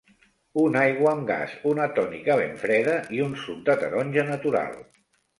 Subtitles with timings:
[0.59, 4.73] Una aigua amb gas, una tònica ben freda i un suc de taronja natural.